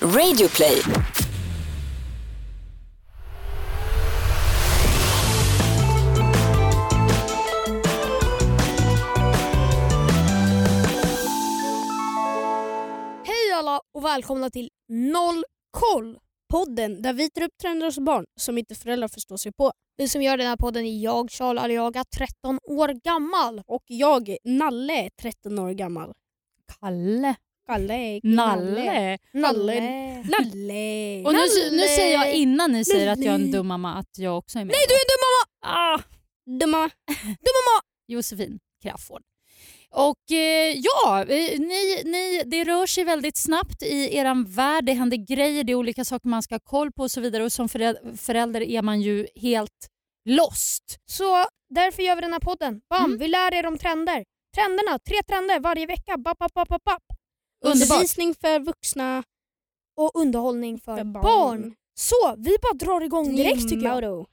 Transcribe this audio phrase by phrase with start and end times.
[0.00, 0.82] Radioplay.
[13.24, 16.18] Hej alla och välkomna till Noll koll!
[16.52, 19.72] Podden där vi tar upp trender hos barn som inte föräldrar förstår sig på.
[19.96, 23.62] Vi som gör den här podden är jag, Charles Aliaga, 13 år gammal.
[23.66, 26.12] Och jag, Nalle, 13 år gammal.
[26.80, 27.34] Kalle.
[27.66, 29.18] Kalle, Nalle.
[29.32, 29.80] Nalle.
[30.24, 31.22] Nalle.
[31.24, 31.40] Och nu,
[31.72, 34.58] nu säger jag innan ni säger att jag är en dum mamma att jag också
[34.58, 34.72] är med.
[34.74, 35.76] Nej du är en dum mamma!
[35.78, 36.02] Ah,
[36.46, 36.90] Dumma.
[38.08, 39.22] Josefin Crafoord.
[39.90, 44.84] Och eh, ja, ni, ni, det rör sig väldigt snabbt i er värld.
[44.84, 47.44] Det händer grejer, det är olika saker man ska ha koll på och så vidare.
[47.44, 49.88] Och som föräld- förälder är man ju helt
[50.28, 50.98] lost.
[51.10, 52.80] Så därför gör vi den här podden.
[52.90, 53.18] Bam, Mm.
[53.18, 54.24] vi lär er om trender.
[54.56, 56.16] Trenderna, tre trender varje vecka.
[56.18, 57.02] Bap, bap, bap, bap, bap.
[57.64, 57.90] Underbart.
[57.90, 59.22] Undervisning för vuxna.
[59.96, 61.22] Och underhållning för, För barn.
[61.22, 61.74] barn.
[61.94, 64.26] Så vi bara drar igång direkt tycker jag.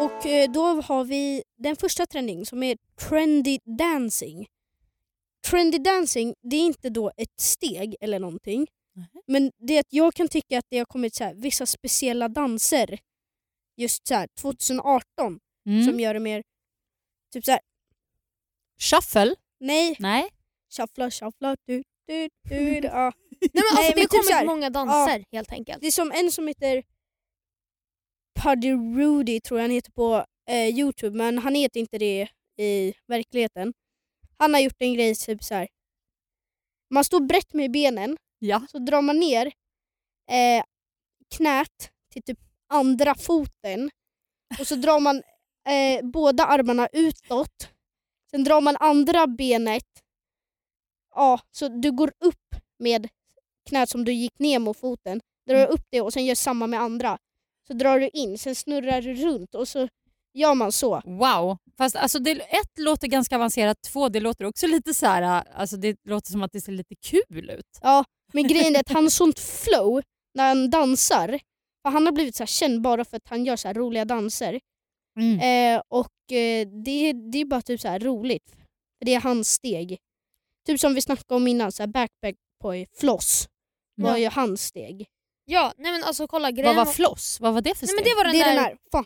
[0.00, 2.76] Och eh, då har vi den första trending som är
[3.08, 4.46] trendy dancing.
[5.50, 8.66] Trendy dancing, det är inte då ett steg eller någonting.
[8.94, 9.06] Nej.
[9.26, 12.98] Men det att jag kan tycka att det har kommit så här, vissa speciella danser
[13.76, 15.84] just så här, 2018 Mm.
[15.86, 16.42] som gör det mer
[17.32, 17.60] typ så här,
[18.80, 19.34] Shuffle?
[19.60, 20.28] nej, Nej.
[20.76, 23.12] shuffla, shuffla, du, du, du, ja.
[23.40, 25.80] Nej, men alltså, Nej, det har typ kommit här, många danser helt enkelt.
[25.80, 26.82] Det är som en som heter
[28.40, 32.94] Puddy Rudy tror jag han heter på eh, Youtube men han heter inte det i
[33.06, 33.72] verkligheten.
[34.38, 35.68] Han har gjort en grej typ så här.
[36.90, 38.66] Man står brett med benen Ja.
[38.70, 39.46] så drar man ner
[40.30, 40.64] eh,
[41.36, 43.90] knät till typ andra foten
[44.60, 45.22] och så drar man
[45.70, 47.68] eh, båda armarna utåt.
[48.30, 49.84] Sen drar man andra benet.
[51.14, 53.08] Ja, så du går upp med
[53.68, 55.20] knät som du gick ner mot foten.
[55.46, 57.18] Drar upp det och sen gör samma med andra.
[57.66, 59.88] Så drar du in, sen snurrar du runt och så
[60.34, 61.02] gör man så.
[61.04, 61.58] Wow.
[61.78, 65.22] Fast alltså det, ett låter ganska avancerat, två det låter också lite så här,
[65.54, 67.78] alltså det låter som att det ser lite kul ut.
[67.82, 70.02] Ja, men grejen är att han har sånt flow
[70.34, 71.38] när han dansar.
[71.82, 74.04] För han har blivit så här känd bara för att han gör så här roliga
[74.04, 74.60] danser.
[75.20, 75.40] Mm.
[75.76, 78.50] Eh, och eh, det, det är bara typ så här roligt.
[78.98, 79.98] För det är hans steg.
[80.66, 83.48] Typ som vi snackade om innan, så här backpack boy, floss.
[83.96, 84.18] var Ja.
[84.18, 85.06] ju hans steg.
[85.44, 87.40] Ja, nej men alltså kolla Vad grejen var floss?
[87.40, 87.96] Vad var det för Nej, steg?
[87.96, 88.76] men det var den det är där, den här.
[88.92, 89.04] Fan.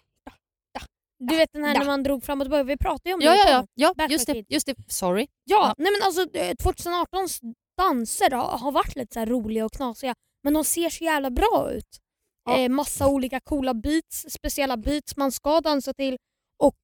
[1.18, 1.78] du vet den här Da.
[1.80, 3.94] när man drog fram och tillbaka, vi pratade ju om Ja, det ja, ja.
[3.96, 4.74] ja just, det, just det.
[4.88, 5.26] Sorry.
[5.44, 5.74] Ja, Ja.
[5.78, 7.40] nej men alltså eh, 2018s
[7.78, 11.30] danser har, har varit lite så här roliga och knasiga men de ser så jävla
[11.30, 12.00] bra ut.
[12.44, 12.58] Ja.
[12.58, 16.16] Eh, massa olika coola beats, speciella beats man ska dansa till
[16.58, 16.78] och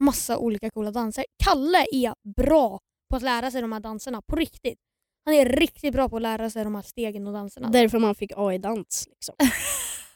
[0.00, 1.24] massa olika coola danser.
[1.44, 2.78] Kalle är bra
[3.10, 4.78] på att lära sig de här danserna på riktigt.
[5.24, 7.68] Han är riktigt bra på att lära sig de här stegen och danserna.
[7.68, 9.08] Därför man fick A i dans.
[9.10, 9.34] Liksom.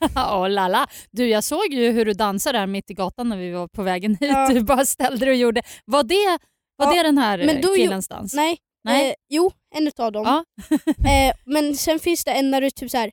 [0.16, 0.86] oh, lala.
[1.10, 3.82] Du, jag såg ju hur du dansade där mitt i gatan när vi var på
[3.82, 4.30] vägen hit.
[4.30, 4.48] Ja.
[4.48, 5.62] Du bara ställde dig och gjorde.
[5.84, 6.38] Var det,
[6.76, 8.34] var Ja, det den här men eh, då ju- killens dans?
[8.34, 9.08] Nej, Nej.
[9.08, 10.24] Eh, jo en utav dem.
[10.26, 10.44] Ja.
[11.10, 13.10] eh, men sen finns det en när du typ så här,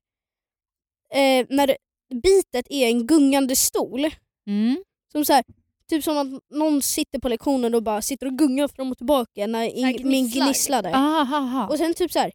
[1.13, 1.78] eh, när
[2.24, 4.06] bitet är en gungande stol.
[4.47, 4.84] Mm.
[5.12, 5.44] Som så här,
[5.90, 9.47] typ som att någon sitter på lektionen och bara sitter och gungar fram och tillbaka
[9.47, 10.46] när in, min gnisslar.
[10.46, 10.90] gnisslade.
[10.96, 11.68] Aha, aha.
[11.68, 12.31] Och sen typ så här,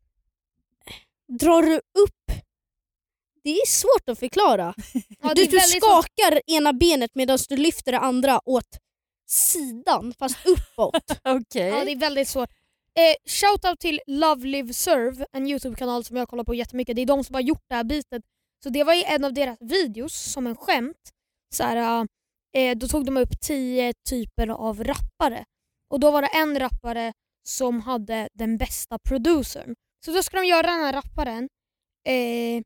[1.29, 2.29] drar du upp
[3.49, 4.75] det är svårt att förklara.
[5.23, 8.79] Ja, du du skakar ena benet medan du lyfter det andra åt
[9.27, 11.03] sidan fast uppåt.
[11.25, 11.69] Okej.
[11.69, 12.51] Ja, det är väldigt svårt.
[12.95, 16.97] Eh, shoutout till Love Live Serve, en Youtube-kanal som jag kollar på jättemycket.
[16.97, 18.23] Det är de som har gjort det här bitet.
[18.63, 21.11] Så det var i en av deras videos som en skämt.
[21.55, 22.07] Så här,
[22.57, 25.45] eh, då tog de upp tio typer av rappare.
[25.91, 27.13] Och då var det en rappare
[27.49, 29.75] som hade den bästa producern.
[30.05, 31.49] Så då ska de göra den här rapparen
[32.09, 32.63] eh,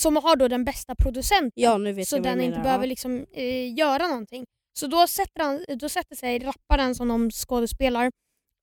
[0.00, 2.62] som har då den bästa producenten Ja nu vet så jag den inte menar.
[2.64, 2.88] behöver Ja.
[2.88, 4.44] liksom, eh, göra någonting.
[4.78, 8.10] Så då sätter, han, då sätter sig rapparen som de skådespelar,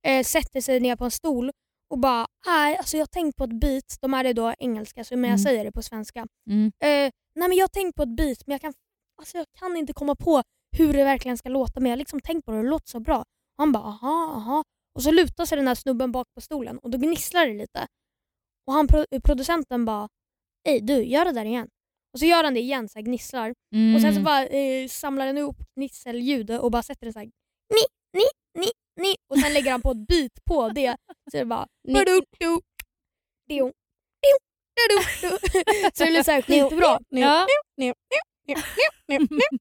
[0.08, 1.52] eh, sätter sig ner på en stol
[1.92, 5.04] och bara nej, alltså jag har tänkt på ett beat, de här är då engelska
[5.04, 5.44] så men jag Mm.
[5.44, 6.28] säger det på svenska.
[6.50, 6.66] Mm.
[6.84, 8.74] Eh, nej men jag har tänkt på ett beat men jag kan,
[9.22, 10.44] alltså jag kan inte komma på
[10.78, 12.90] hur det verkligen ska låta men jag har liksom tänkt på det och det låter
[12.90, 13.24] så bra.
[13.58, 14.64] Han bara aha, aha.
[14.96, 17.88] Och så lutar sig den här snubben bak på stolen och då gnisslar det lite.
[18.68, 20.08] Och han, pro- producenten bara
[20.68, 21.68] Ey du, gör det där igen.
[22.14, 23.54] Och så gör han det igen, så här gnisslar.
[23.76, 23.96] Mm.
[23.96, 27.26] Och sen så bara eh, samlar den ihop gnisselljud och bara sätter det så här
[27.74, 27.82] ni,
[28.14, 28.24] ni,
[28.58, 29.16] ni, ni.
[29.30, 30.96] Och sen lägger han på ett beat på det.
[31.32, 32.60] Så det bara Ni- du, du,
[33.48, 33.72] du.
[35.94, 37.00] Så det blir så här skitbra.
[37.10, 37.46] Ja.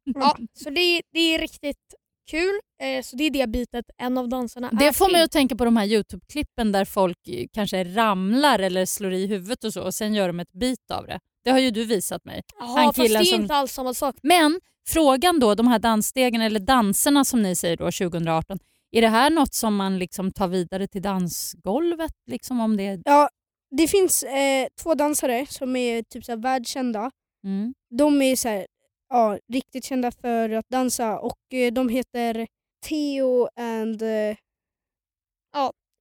[0.04, 1.94] Ja, så det, det är riktigt
[2.30, 2.60] kul.
[2.82, 5.12] Eh, så det är det bitet en av dansarna är Det får till.
[5.12, 9.26] mig att tänka på de här Youtube-klippen där folk eh, kanske ramlar eller slår i
[9.26, 11.18] huvudet och så och sen gör de ett bit av det.
[11.44, 12.42] Det har ju du visat mig.
[12.58, 14.16] Han fast det är som- inte alls samma sak.
[14.22, 18.58] Men frågan då, de här dansstegen eller danserna som ni säger då 2018.
[18.90, 22.12] Är det här något som man liksom tar vidare till dansgolvet?
[22.26, 23.00] Liksom om det...
[23.04, 23.28] Ja,
[23.70, 27.10] det finns eh, två dansare som är typ så här världskända.
[27.44, 27.74] Mm.
[27.90, 28.66] De är så här,
[29.08, 32.46] ja, riktigt kända för att dansa och eh, de heter
[32.86, 34.36] Theo and eh,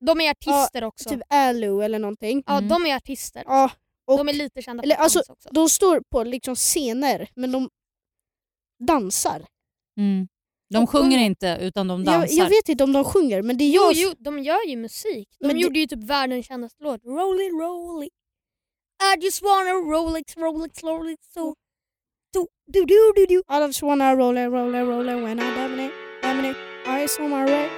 [0.05, 1.09] De är artister också.
[1.09, 2.43] typ Alu eller någonting.
[2.45, 2.69] Ja, Mm.
[2.69, 3.43] de är artister.
[3.45, 3.71] Ja,
[4.07, 5.49] och de är lite kända eller för alltså, dans också.
[5.51, 7.69] de står på liksom scener men de
[8.87, 9.45] dansar.
[9.97, 10.27] Mm.
[10.69, 12.35] De sjunger inte utan de dansar.
[12.37, 14.67] Jag, jag vet inte om de sjunger men det är Jo, jag jo, de gör
[14.67, 15.27] ju musik.
[15.39, 17.03] De Men det- gjorde ju typ världens kändaste låt.
[17.05, 18.09] Rolly, rolly.
[19.15, 21.17] I just wanna Rolex, Rolex, Rolex.
[21.33, 21.53] So.
[22.33, 23.41] Do, do, do, do, do.
[23.55, 26.57] I just wanna roll it, roll it, roll it when I dominate, dominate.
[26.87, 27.71] Eyes on my right.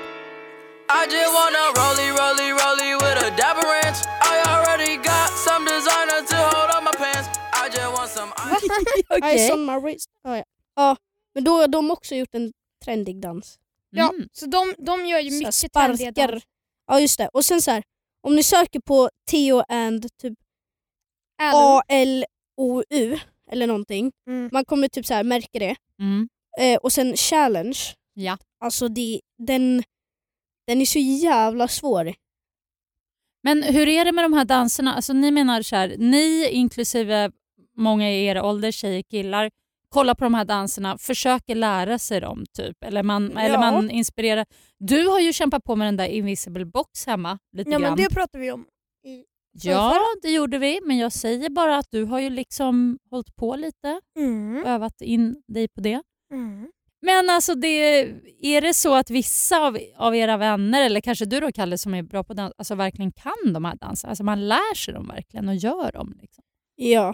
[0.89, 3.99] I just wanna rolly, rolly, rolly with a dapper ranch.
[4.31, 7.29] I already got some designer to hold on my pants.
[7.53, 9.21] I just want some ice.
[9.23, 10.09] Eyes on my wrist.
[10.23, 10.43] Ja, ja.
[10.75, 10.95] ja,
[11.33, 12.51] men då har de också gjort en
[12.89, 13.59] trendig dans.
[13.89, 14.27] Ja, Mm.
[14.33, 16.31] så de, de gör ju Så mycket trendiga sparkar.
[16.31, 16.43] dans.
[16.87, 17.27] Ja just det.
[17.33, 17.83] Och sen så här,
[18.21, 20.33] om ni söker på Theo and typ.
[21.41, 23.19] A-L-O-U
[23.51, 24.11] eller någonting.
[24.27, 24.49] Mm.
[24.53, 25.75] Man kommer typ så här märka det.
[25.99, 26.29] Mm.
[26.59, 27.77] Eh, och sen challenge.
[28.13, 28.37] Ja.
[28.59, 29.83] Alltså det, den,
[30.67, 32.13] den är så jävla svår.
[33.43, 34.93] Men hur är det med de här danserna?
[34.95, 37.31] Alltså, ni menar så här, ni inklusive
[37.77, 39.51] många i er ålder, tjejer, killar,
[39.89, 42.83] kollar på de här danserna, försöker lära sig dem typ.
[42.83, 43.71] Eller man, eller Ja.
[43.71, 44.45] man inspirerar.
[44.79, 47.97] Du har ju kämpat på med den där invisible box hemma lite Ja men grann.
[47.97, 48.65] det pratar vi om.
[49.05, 50.79] I, Ja, det gjorde vi.
[50.85, 54.63] Men jag säger bara att du har ju liksom hållit på lite mm.
[54.63, 56.01] och övat in dig på det.
[56.33, 56.71] Mm.
[57.01, 57.99] Men alltså det,
[58.41, 61.93] är det så att vissa av, av era vänner, eller kanske du då Kalle som
[61.93, 64.09] är bra på dans, alltså verkligen kan de här danserna?
[64.09, 66.17] Alltså man lär sig dem verkligen och gör dem.
[66.21, 66.43] Liksom.
[66.75, 67.13] Ja.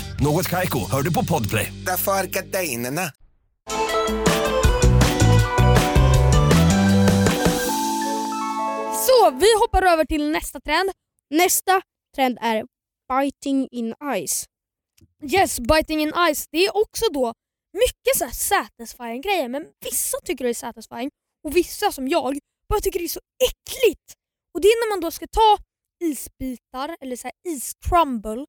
[0.23, 1.73] Något Kaiko, hör du på Podplay.
[1.85, 3.01] Därför är gardinerna.
[9.07, 10.91] Så vi hoppar över till nästa trend.
[11.29, 11.81] Nästa
[12.15, 12.65] trend är
[13.09, 14.45] biting in eyes.
[15.23, 16.47] Yes, biting in ice.
[16.51, 17.33] Det är också då
[17.73, 21.09] mycket så här satisfying grejer men vissa tycker det är satisfying
[21.43, 22.37] och vissa som jag
[22.69, 24.13] bara tycker det är så äckligt.
[24.53, 25.57] Och det är när man då ska ta
[26.03, 28.45] isbitar eller så här iscrumble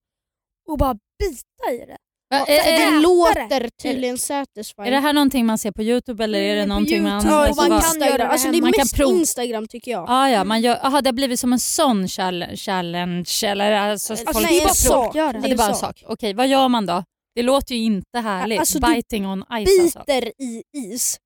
[0.68, 0.98] och bara
[1.30, 1.96] bita i det.
[2.30, 3.00] Va, Det det.
[3.00, 4.86] låter tydligen satisfying.
[4.86, 7.26] är det här någonting man ser på Youtube eller är det Mm, någonting man...
[7.26, 8.18] Ja, alltså, man vad- kan göra Instagram.
[8.18, 8.62] det Alltså det är.
[8.62, 9.18] Man kan mest prova.
[9.18, 10.04] Instagram tycker jag.
[10.08, 13.30] Ah, ja, man gör, aha, det har blivit som en sån challenge.
[13.42, 15.14] eller alltså, Alltså, folk nej, det är en sak.
[15.16, 15.50] Ja, det.
[15.50, 16.02] är bara en sak.
[16.06, 17.04] Okej, vad gör man då?
[17.34, 18.58] Det låter ju inte härligt.
[18.60, 19.98] Alltså, Biting on ice alltså.
[19.98, 21.18] Biter i is.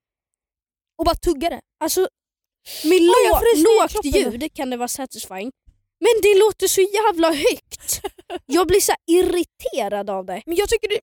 [0.99, 1.61] Och bara tugga det.
[1.85, 2.09] Alltså
[2.85, 3.11] med i
[3.63, 5.51] lågt ljud kan det vara satisfying.
[6.01, 8.01] Men det låter så jävla högt.
[8.47, 10.43] Jag blir så irriterad av det.
[10.47, 11.01] Men jag tycker det,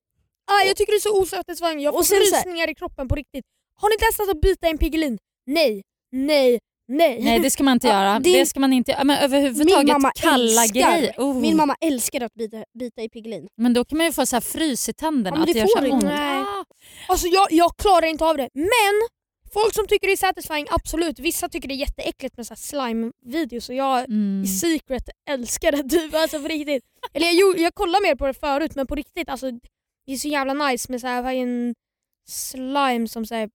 [0.52, 1.80] ah, jag tycker det är så osatisfying.
[1.80, 3.44] Jag får rysningar i kroppen på riktigt.
[3.80, 5.18] Har ni testat att bita en Piggelin?
[5.46, 5.82] Nej,
[6.12, 6.58] nej,
[6.88, 7.20] nej.
[7.22, 8.18] Nej det ska man inte göra.
[8.18, 9.04] det- Det ska man inte göra.
[9.04, 11.14] Men överhuvudtaget Min mamma kalla älskar, grejer.
[11.18, 11.34] Oh.
[11.40, 13.46] min mamma älskar att bita, bita i Piggelin.
[13.56, 15.36] Men då kan man ju få så här frys i tänderna.
[15.36, 15.96] Ja, men att det gör får så du inte.
[16.06, 16.14] ont.
[16.14, 16.38] Nej.
[16.42, 16.64] Ah.
[17.08, 18.48] Alltså jag, jag klarar inte av det.
[18.54, 18.94] Men
[19.54, 21.18] folk som tycker det är satisfying, absolut.
[21.18, 24.42] Vissa tycker det är jätteäckligt med så här slime-videos och jag Mm.
[24.44, 26.14] i secret älskar det typ.
[26.14, 26.84] Alltså på riktigt.
[27.12, 29.50] Eller jag, jag kollade mer på det förut men på riktigt alltså
[30.06, 31.74] det är så jävla nice med så här, vad är en
[32.28, 33.50] slime som säger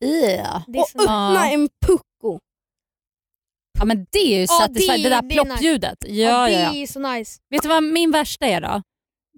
[0.00, 0.62] Yeah.
[0.66, 1.50] det är Och öppna Ja.
[1.52, 2.38] en pucko.
[3.78, 5.02] Ja men det är ju Ja, satisfying.
[5.02, 5.44] det- Det, där det är nice.
[5.44, 5.98] ploppljudet.
[6.06, 7.40] Ja, ja, ja, det är så nice.
[7.50, 8.82] Vet du vad min värsta är då?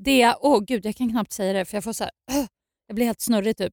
[0.00, 2.12] Det är, åh gud jag kan knappt säga det för jag får så här,
[2.86, 3.72] jag blir helt snurrig typ.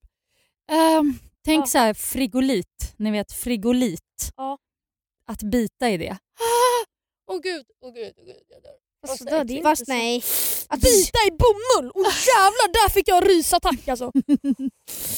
[0.72, 1.68] Ehm, tänk Ja.
[1.68, 4.02] så här frigolit, ni vet frigolit.
[4.36, 4.58] Ja.
[5.32, 6.18] Att bita i det.
[7.32, 8.44] Åh gud, åh gud, åh gud.
[8.50, 8.72] Jag dör.
[9.08, 10.24] Fast det, är Fast så- nej.
[10.70, 11.92] Att Bita i bomull!
[11.92, 14.12] Och jävlar där fick jag rysattack alltså.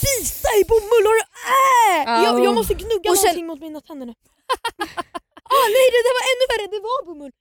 [0.03, 1.05] Bita i bomull!
[1.07, 1.23] Har du,
[2.11, 2.23] äh!
[2.23, 4.13] jag, jag måste gnugga Och sen- någonting mot mina tänder nu.
[5.55, 7.31] ah, nej det där var ännu värre, det var bomull.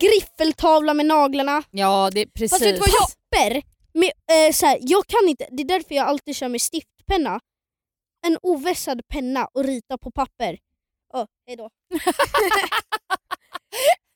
[0.00, 1.62] griffeltavla med naglarna.
[1.70, 2.50] Ja, det är precis.
[2.50, 3.62] Fast vet du vad jag- Papper
[3.94, 7.40] med, eh, så här, jag kan inte, det är därför jag alltid kör med stiftpenna.
[8.26, 10.58] En ovässad penna och rita på papper.
[11.14, 11.70] Oh, hejdå.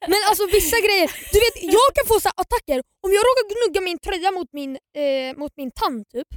[0.08, 3.44] Men alltså vissa grejer, du vet jag kan få så här attacker om jag råkar
[3.54, 6.28] gnugga min tröja mot min, eh, mot min tand typ.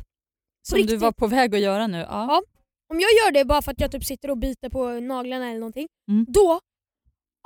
[0.68, 1.00] Som du riktigt.
[1.02, 1.98] var på väg att göra nu.
[1.98, 2.06] Ja.
[2.10, 2.42] Ja.
[2.94, 5.60] Om jag gör det bara för att jag typ sitter och biter på naglarna eller
[5.60, 6.26] någonting, Mm.
[6.28, 6.60] då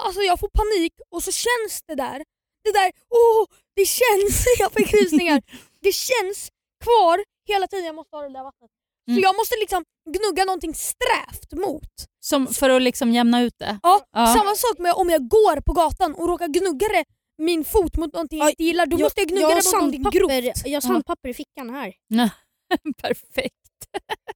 [0.04, 2.18] alltså jag får panik och så känns det där.
[2.64, 3.46] Det där, åh,
[3.76, 5.42] det känns, jag fick rysningar.
[5.84, 6.50] Det känns
[6.84, 8.72] kvar hela tiden jag måste ha det där vattnet.
[9.08, 9.16] Mm.
[9.18, 11.90] Så jag måste liksom gnugga någonting strävt mot.
[12.20, 13.80] Som för att liksom jämna ut det.
[13.84, 14.28] Ja, Ja.
[14.38, 17.06] Samma sak med om jag går på gatan och råkar gnugga det,
[17.38, 19.74] min fot mot någonting jag Ja, inte gillar, då måste jag gnugga jag det mot
[19.74, 20.62] någonting grovt.
[20.66, 21.94] jag har sandpapper i fickan här.
[23.02, 23.56] Perfekt.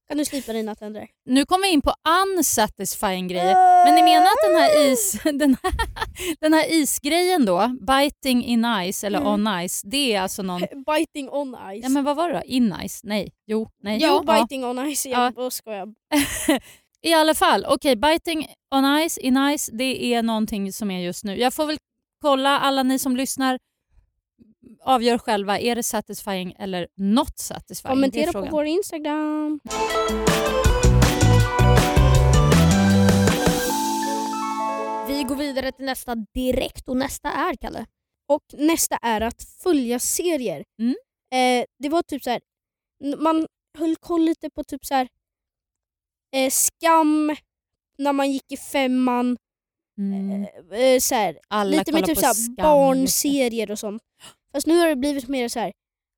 [0.08, 1.08] Kan du slipa dina tänder?
[1.26, 1.94] Nu kommer vi in på
[2.36, 3.84] unsatisfying grejer.
[3.84, 5.72] Men ni menar att den här, is, den här,
[6.40, 9.32] den här isgrejen då, biting in ice eller Mm.
[9.48, 10.60] on ice, det är alltså någon...
[10.96, 11.82] Biting on ice.
[11.82, 12.42] Ja men vad var det då?
[12.44, 13.00] In ice?
[13.04, 13.32] Nej.
[13.46, 13.98] Jo, nej.
[14.02, 14.40] jo, ja.
[14.40, 15.06] biting on ice.
[15.06, 15.24] Ja.
[15.24, 15.86] Jag bara skojar.
[17.02, 21.24] I alla fall, okej biting on ice, in ice, det är någonting som är just
[21.24, 21.36] nu.
[21.40, 21.76] Jag får väl
[22.22, 23.58] kolla, alla ni som lyssnar
[24.80, 27.94] avgör själva, är det satisfying eller not satisfying?
[27.94, 29.60] Kommentera på vår Instagram.
[35.08, 37.86] Vi går vidare till nästa direkt och nästa är Kalle.
[38.28, 40.64] Och nästa är att följa serier.
[40.80, 40.94] Mm.
[41.34, 42.40] Eh, det var typ så här,
[43.18, 43.46] man
[43.78, 45.08] höll koll lite på typ så här,
[46.36, 47.36] eh, Skam
[47.98, 49.36] när man gick i femman.
[49.98, 50.46] Mm.
[50.72, 52.62] Eh, eh, så här, Alla lite med kollar typ så här, det.
[52.62, 54.02] barnserier och sånt.
[54.58, 55.72] Fast nu har det blivit mer så här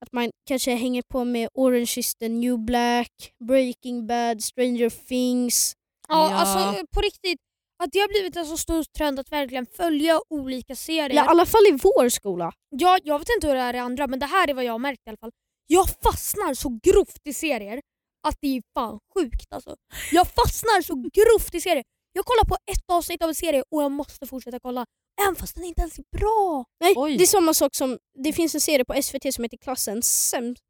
[0.04, 3.10] att man kanske hänger på med Orange is the new black,
[3.44, 5.72] Breaking bad, Stranger things.
[6.08, 6.36] Ja, Ja.
[6.36, 7.38] alltså på riktigt.
[7.82, 11.10] Att det har blivit en så stor trend att verkligen följa olika serier.
[11.10, 12.52] Eller i alla fall i vår skola.
[12.70, 14.72] Ja, jag vet inte hur det är i andra men det här är vad jag
[14.72, 15.30] har märkt i alla fall.
[15.66, 17.80] Jag fastnar så grovt i serier
[18.28, 19.76] att det är fan sjukt alltså.
[20.12, 21.84] Jag fastnar så grovt i serier.
[22.12, 24.86] Jag kollar på ett avsnitt av en serie och jag måste fortsätta kolla.
[25.22, 26.64] Även fast den inte ens är bra.
[26.80, 27.16] Nej, Oj.
[27.16, 30.62] det är samma sak som, det finns en serie på SVT som heter Klassen sämst.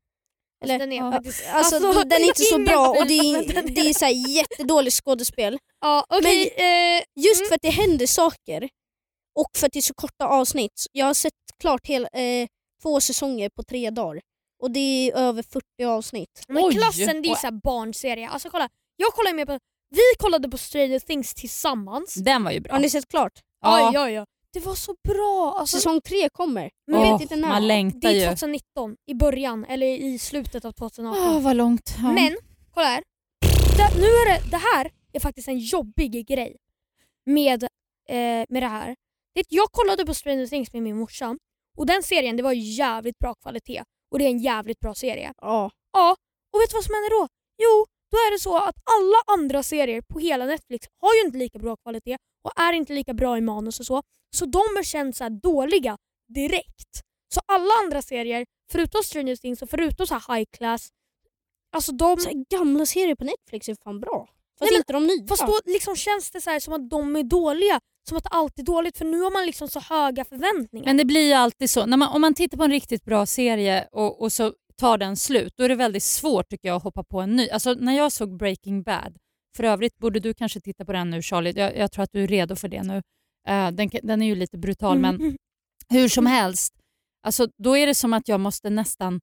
[0.64, 1.12] Eller, Eller- den är ja.
[1.12, 1.42] faktiskt...
[1.48, 4.96] Alltså, Alltså, den är inte så bra och det är, det är så här jättedåligt
[5.04, 5.58] skådespel.
[5.80, 6.48] Ja, okej.
[6.56, 7.48] eh, Just Mm.
[7.48, 8.68] för att det händer saker
[9.38, 10.86] och för att det är så korta avsnitt.
[10.92, 12.48] Jag har sett klart hela, eh,
[12.82, 14.20] två säsonger på tre dagar
[14.62, 14.80] och det
[15.10, 16.42] är över 40 avsnitt.
[16.48, 16.74] men Oj.
[16.74, 18.28] klassen det är så här barnserie.
[18.28, 19.58] Alltså kolla, jag kollar med på...
[19.90, 22.14] Vi kollade på Stranger Things tillsammans.
[22.14, 22.72] Den var ju bra.
[22.72, 23.32] Har ni sett klart?
[23.60, 23.90] Ja.
[23.90, 24.24] Oj, oj.
[24.52, 25.54] Det var så bra.
[25.58, 26.70] Alltså, Säsong tre kommer.
[26.86, 27.48] Men Åh, vet inte när.
[27.48, 28.26] man det längtar är ju.
[28.26, 31.36] 2019, i början eller i slutet av 2018.
[31.36, 31.94] Åh, vad långt.
[32.02, 32.12] Ja.
[32.12, 32.36] Men
[32.74, 33.02] kolla här.
[33.76, 36.56] Det, nu är det, det här är faktiskt en jobbig grej
[37.26, 37.62] med,
[38.08, 38.96] eh, med det här.
[39.34, 41.36] Det, jag kollade på Stranger Things med min morsa
[41.76, 43.82] och den serien det var jävligt bra kvalitet
[44.12, 45.32] och det är en jävligt bra serie.
[45.40, 45.70] Ja.
[45.92, 46.16] Ja,
[46.52, 47.28] och vet du vad som händer då?
[47.62, 51.38] Jo, då är det så att alla andra serier på hela Netflix har ju inte
[51.38, 54.02] lika bra kvalitet och är inte lika bra i manus och så.
[54.36, 55.96] Så de är känns så här dåliga
[56.34, 56.92] direkt.
[57.34, 60.88] Så alla andra serier, förutom Stranger Things och förutom så här high class,
[61.76, 62.16] alltså de...
[62.16, 64.28] Så här, gamla serier på Netflix är fan bra.
[64.58, 65.28] Fast Nej, men- inte de nya.
[65.28, 67.80] Fast då liksom känns det så här som att de är dåliga.
[68.08, 70.86] Som att allt är dåligt för nu har man liksom så höga förväntningar.
[70.86, 71.86] Men det blir ju alltid så.
[71.86, 75.16] När man, om man tittar på en riktigt bra serie och, och så tar den
[75.16, 77.48] slut, då är det väldigt svårt tycker jag att hoppa på en ny.
[77.48, 79.16] Alltså när jag såg Breaking Bad,
[79.56, 82.22] för övrigt borde du kanske titta på den nu Charlie, jag, jag tror att du
[82.24, 83.02] är redo för det nu.
[83.48, 85.36] Eh, den, den är ju lite brutal men
[85.88, 86.74] hur som helst,
[87.22, 89.20] alltså, då är det som att jag måste nästan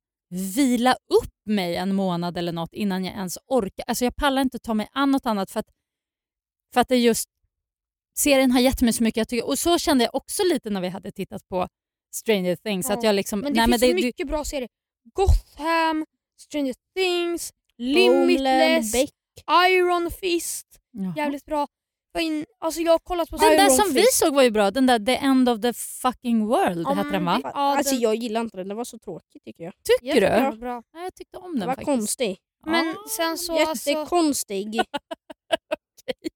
[0.55, 3.85] vila upp mig en månad eller något innan jag ens orkar.
[3.87, 5.69] Alltså jag pallar inte ta mig an något annat för att,
[6.73, 7.29] för att det just
[8.17, 9.17] serien har gett mig så mycket.
[9.17, 11.67] Jag tycker, och så kände jag också lite när vi hade tittat på
[12.15, 12.89] Stranger Things.
[12.89, 14.69] Ja, Att jag liksom, Men det nej, finns men det, mycket bra serier.
[15.13, 16.05] Gotham,
[16.39, 19.09] Stranger Things, Limitless, Beck.
[19.69, 20.65] Iron Fist.
[20.91, 21.13] Jaha.
[21.17, 21.67] Jävligt bra.
[22.13, 24.13] Jag, in, alltså jag har kollat på Den där Iron som vi Fist.
[24.19, 27.25] såg var ju bra, den där The End of the fucking world Ja, hette den
[27.25, 27.33] va?
[27.43, 29.73] det- Ja, alltså den- jag gillar inte den, den var så tråkig tycker jag.
[29.83, 30.27] Tycker du?
[30.27, 30.83] jättebra, bra.
[30.93, 31.85] Ja, jag tyckte om Den den var faktiskt.
[31.85, 32.37] konstig.
[32.65, 32.95] Men Ja.
[33.17, 34.81] sen så alltså, Jättekonstig.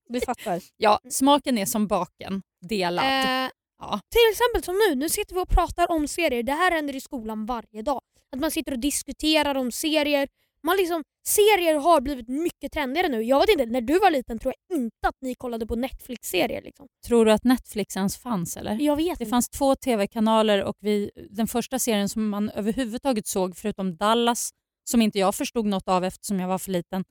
[0.09, 0.61] Du fattar.
[0.77, 3.05] Ja, smaken är som baken, delad.
[3.05, 3.49] eh,
[3.79, 3.99] Ja.
[4.09, 6.43] Till exempel som nu, nu sitter vi och pratar om serier.
[6.43, 8.01] Det här händer i skolan varje dag.
[8.31, 10.27] Att man sitter och diskuterar om serier.
[10.63, 13.21] Man liksom, serier har blivit mycket trendigare nu.
[13.23, 16.61] Jag vet inte, när du var liten tror jag inte att ni kollade på Netflix-serier.
[16.61, 16.87] Liksom.
[17.07, 18.77] Tror du att Netflix ens fanns eller?
[18.81, 19.29] Jag vet Det inte.
[19.29, 24.49] fanns två tv-kanaler och vi, den första serien som man överhuvudtaget såg förutom Dallas,
[24.83, 27.03] som inte jag förstod något av eftersom jag var för liten,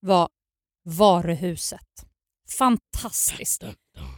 [0.00, 0.28] var
[0.84, 1.86] Varuhuset.
[2.58, 3.64] Fantastiskt.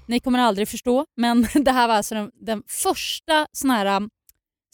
[0.08, 4.10] Ni kommer aldrig förstå, men det här var alltså den, den första sån här um,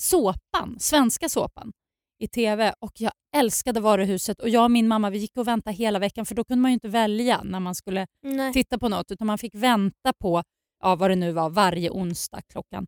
[0.01, 1.73] såpan, svenska såpan.
[2.21, 5.77] i TV och jag älskade varuhuset och jag och min mamma vi gick och väntade
[5.77, 8.53] hela veckan för då kunde man ju inte välja när man skulle Nej.
[8.53, 10.43] titta på något utan man fick vänta på
[10.83, 12.87] ja, vad det nu var varje onsdag klockan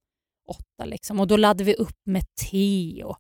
[0.49, 0.85] åtta.
[0.85, 1.21] Liksom.
[1.21, 3.17] Och Då laddade vi upp med te och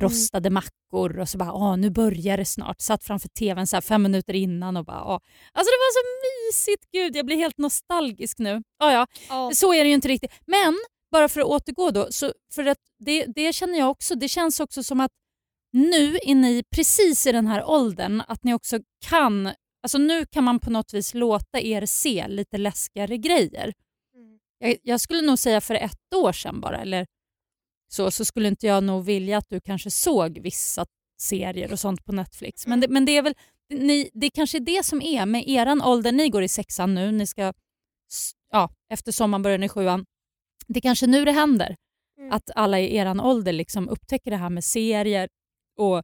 [0.00, 2.80] rostade mackor och så bara ah, nu börjar det snart.
[2.80, 5.20] Satt framför tvn så fem minuter innan och bara ah.
[5.52, 6.02] Alltså det var så
[6.48, 6.84] mysigt.
[6.92, 8.62] Gud, jag blir helt nostalgisk nu.
[8.78, 9.06] Ah, ja.
[9.28, 9.50] Ja.
[9.54, 10.32] Så är det ju inte riktigt.
[10.46, 10.74] Men
[11.14, 14.14] bara för att återgå då, så för att det, det känner jag också.
[14.14, 15.10] Det känns också som att
[15.72, 18.78] nu är ni precis i den här åldern att ni också
[19.08, 19.52] kan,
[19.82, 23.72] alltså nu kan man på något vis låta er se lite läskigare grejer.
[24.14, 24.38] Mm.
[24.58, 27.06] Jag, jag skulle nog säga för ett år sedan bara, eller
[27.88, 30.86] så, så skulle inte jag nog vilja att du kanske såg vissa
[31.20, 32.66] serier och sånt på Netflix.
[32.66, 33.34] Men det, men det är väl,
[33.70, 37.12] ni, det kanske är det som är med eran ålder, ni går i sexan nu,
[37.12, 37.52] ni ska,
[38.52, 40.04] ja, efter sommaren börjar ni i sjuan.
[40.66, 41.76] Det är kanske nu det händer.
[42.18, 42.32] Mm.
[42.32, 45.28] Att alla i eran ålder liksom upptäcker det här med serier
[45.78, 46.02] och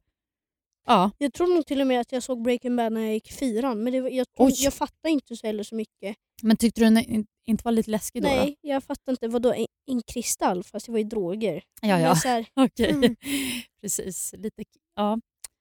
[0.87, 3.31] ja, Jag tror nog till och med att jag såg Breaking Bad när jag gick
[3.31, 4.53] fyran men var, jag, Oj.
[4.57, 6.15] jag fattar inte så heller så mycket.
[6.41, 8.27] men tyckte du den in- inte var lite läskig då?
[8.29, 8.35] då?
[8.35, 9.27] Nej, jag fattar inte.
[9.27, 11.63] Vadå en, en kristall fast det var ju droger.
[11.81, 12.43] Ja, ja.
[12.65, 12.89] Okej.
[12.91, 13.15] Mm.
[13.81, 14.33] Precis.
[14.37, 14.63] Lite,
[14.95, 15.19] ja.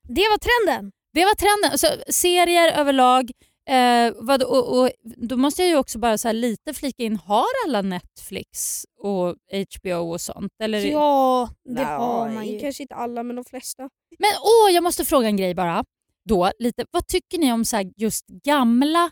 [0.09, 0.93] Det var trenden.
[1.13, 1.79] Det var trenden.
[1.79, 3.31] Så, serier överlag.
[3.71, 7.47] Eh, vad, och, och, då måste jag ju också bara så lite flika in, har
[7.67, 9.37] alla Netflix och
[9.77, 10.53] HBO och sånt?
[10.63, 10.79] Eller?
[10.79, 12.61] Ja, det nej, har man ju.
[12.61, 13.83] Kanske inte alla men de flesta.
[14.19, 15.85] Men åh, jag måste fråga en grej bara.
[16.25, 19.11] Då, lite, vad tycker ni om så just gamla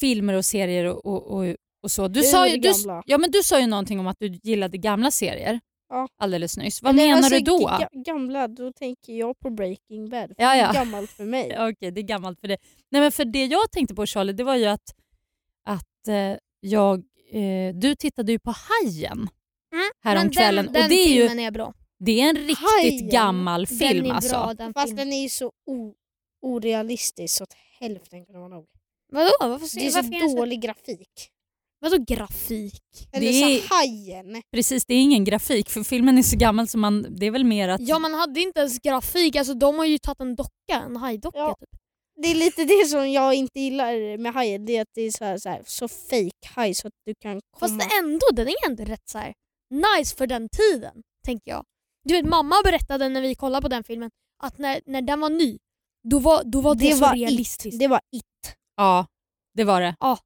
[0.00, 2.08] filmer och serier och, och, och, och så?
[2.08, 2.72] Du sa, ju, du,
[3.06, 6.08] ja, men du sa ju någonting om att du gillade gamla serier Ja.
[6.18, 6.82] alldeles nyss.
[6.82, 7.58] Vad Eller, menar alltså, du då?
[7.68, 10.32] ga- Gamla, då tänker jag på Breaking Bad.
[10.36, 10.72] Ja, ja.
[10.72, 11.56] Det är gammalt för mig.
[11.70, 12.56] Okej, det är gammalt för det.
[12.90, 14.94] Nej, men för det jag tänkte på Charlie, det var ju att,
[15.64, 16.98] att eh, jag,
[17.32, 19.28] eh, du tittade ju på Hajen
[19.72, 20.64] Mm, häromkvällen.
[20.64, 21.74] men den, och det är ju filmen är bra.
[21.98, 24.30] det är en riktigt Hajen, gammal Den film är alltså.
[24.34, 25.06] bra den Fast filmen.
[25.08, 25.94] den är ju så o-
[26.42, 28.66] orealistisk så att hälften kan vara nog.
[29.12, 29.30] Vadå?
[29.40, 31.30] Varför, Det är varför är så dålig grafik.
[31.80, 32.80] Vadå grafik?
[33.12, 34.42] Eller Det så är- Hajen.
[34.52, 37.44] Precis, det är ingen grafik för filmen är så gammal så man, det är väl
[37.44, 37.80] mer att...
[37.80, 41.38] Ja man hade inte ens grafik, alltså de har ju tagit en docka, en hajdocka
[41.38, 41.56] Ja.
[41.60, 41.68] typ.
[42.22, 44.66] Det är lite det som jag inte gillar med Hajen.
[44.66, 47.14] Det är att det är så, här, så, här, så fake haj så att du
[47.22, 47.78] kan komma...
[47.78, 49.32] Fast ändå, den är ändå rätt så här
[49.98, 51.64] nice för den tiden, tänker jag.
[52.04, 54.10] Du vet mamma berättade när vi kollade på den filmen
[54.42, 55.58] att när, när den var ny,
[56.08, 57.74] då var, då var det, det så var realistiskt.
[57.74, 57.80] It.
[57.80, 58.54] Det var it.
[58.76, 59.06] Ja,
[59.54, 59.94] det var det.
[60.00, 60.18] Ja.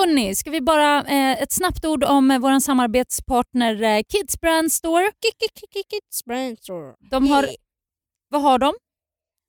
[0.00, 4.72] Hörni, ska vi bara eh, ett snabbt ord om eh, vår samarbetspartner eh, Kids Brand
[4.72, 5.10] Store.
[5.90, 6.94] Kids brand store.
[7.10, 7.48] De har,
[8.28, 8.74] vad har de?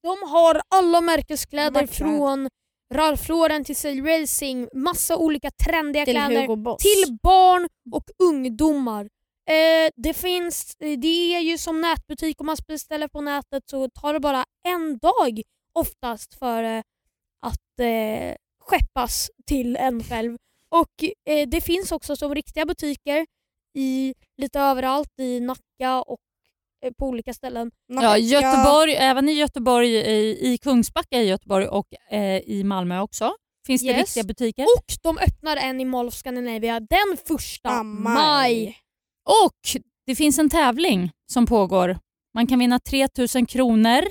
[0.03, 1.87] De har alla märkeskläder Vackra.
[1.87, 2.49] från
[2.93, 6.81] Ralph Lauren till Sail Racing, massa olika trendiga Till kläder Hugo Boss.
[6.81, 9.09] till barn och ungdomar.
[9.49, 14.13] Eh, det finns, det är ju som nätbutik om man beställer på nätet så tar
[14.13, 15.41] det bara en dag
[15.73, 16.83] oftast för eh,
[17.41, 18.35] att eh,
[18.71, 20.37] skeppas till en själv.
[20.69, 21.03] Och
[21.33, 23.25] eh, det finns också som riktiga butiker
[23.77, 26.19] i lite överallt i Nacka och
[26.85, 27.71] eh, på olika ställen.
[27.87, 33.33] Ja, Göteborg, även i Göteborg, i, i Kungsbacka i Göteborg och eh, i Malmö också.
[33.67, 33.97] Finns det Yes.
[33.97, 34.63] riktiga butiker.
[34.63, 38.13] Och de öppnar en i Mall of Scandinavia den första Ah, maj.
[38.13, 38.77] maj.
[39.25, 41.97] Och det finns en tävling som pågår.
[42.33, 44.01] Man kan vinna 3000 kronor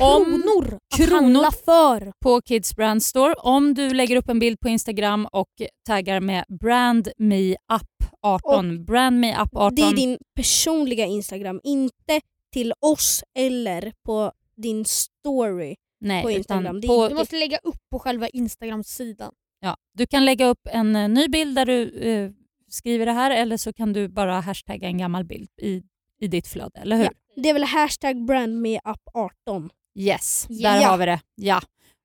[0.00, 1.22] Om- Kronor att kronor.
[1.22, 2.12] handla för.
[2.24, 5.48] på Kids Brand Store om du lägger upp en bild på Instagram och
[5.86, 8.84] taggar med brandmeup18.
[8.86, 9.70] Brandmeup18.
[9.76, 12.20] Det är din personliga Instagram, inte
[12.52, 15.74] till oss eller på din story.
[16.00, 16.80] Nej, på Instagram.
[16.86, 19.32] På, Du måste lägga upp på själva Instagram-sidan.
[19.60, 22.30] ja, du kan lägga upp en eh, ny bild där du eh,
[22.68, 25.82] skriver det här eller så kan du bara hashtagga en gammal bild i,
[26.20, 27.04] i ditt flöde, eller hur?
[27.04, 27.10] Ja.
[27.36, 29.70] Det är väl hashtag brandmeup18.
[29.98, 30.70] Yes, Ja.
[30.72, 31.20] där har vi det.
[31.34, 31.60] Ja.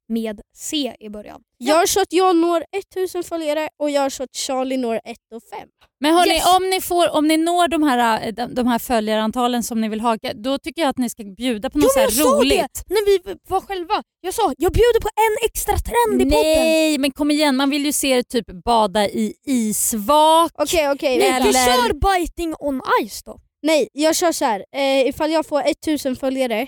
[0.09, 1.41] med C i början.
[1.59, 2.63] Gör så att jag når
[2.95, 5.01] 1000 följare och gör så att Charlie når 1
[5.35, 5.67] och 5.
[5.99, 6.55] Men hörni, Yes.
[6.55, 9.89] om, ni får, om ni når de här, eh, de, de här följarantalen som ni
[9.89, 12.23] vill ha, då tycker jag att ni ska bjuda på något så Jo, jag sa
[12.23, 12.83] roligt.
[12.87, 14.03] det när vi var själva.
[14.21, 16.43] Jag sa jag bjuder på en extra trend i podden.
[16.63, 17.55] Nej, men kom igen.
[17.55, 20.51] Man vill ju se er typ bada i isvak.
[20.55, 21.43] Okej okej, Nej, vänta.
[21.43, 23.39] vi Eller- kör biting on ice då.
[23.61, 24.65] Nej, jag kör så här.
[24.75, 26.67] Eh, ifall jag får 1000 följare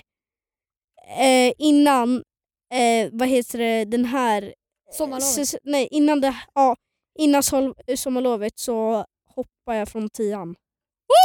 [1.18, 2.22] eh, innan,
[2.74, 4.54] eh, vad heter det, den här...
[4.92, 5.36] Sommarlovet.
[5.38, 6.76] säs- nej, innan, det, ja,
[7.18, 9.04] innan sol, sommarlovet så
[9.34, 10.54] hoppar jag från tian.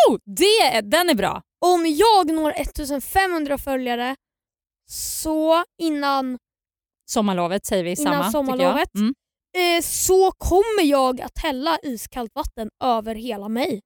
[0.10, 1.42] Oh, det, den är bra.
[1.66, 4.16] Om jag når 1500 följare
[4.90, 6.38] så innan
[7.10, 8.18] Sommarlovet säger vi Innan samma.
[8.24, 8.90] tycker sommarlovet.
[8.94, 9.02] Jag.
[9.02, 9.14] Mm.
[9.78, 13.82] eh, så kommer jag att hälla iskallt vatten över hela mig.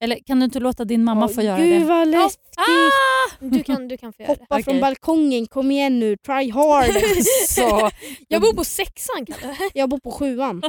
[0.00, 1.86] Eller kan du inte låta din mamma Åh, få göra Gud det?
[1.86, 2.54] vad läskigt.
[2.56, 3.34] Ah!
[3.40, 4.40] Du kan, du kan få göra det.
[4.40, 6.90] Hoppa från balkongen, kom igen nu, try hard.
[7.48, 7.90] Så,
[8.28, 9.56] Jag bor på sexan Kalle.
[9.74, 10.62] jag bor på sjuan.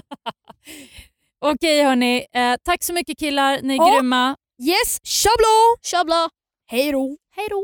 [1.45, 3.95] Okej hörni, eh, tack så mycket killar, ni är Ja.
[3.95, 4.35] grymma.
[4.61, 5.75] Yes, tjablå!
[5.81, 6.29] Tjabla!
[6.71, 7.17] Hej då!
[7.35, 7.63] Hej då!